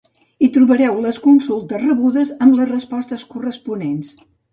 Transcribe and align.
Hi 0.45 0.47
trobareu 0.53 0.95
les 1.01 1.19
consultes 1.25 1.83
rebudes 1.83 2.31
amb 2.45 2.57
les 2.61 2.71
respostes 2.71 3.27
corresponents. 3.35 4.11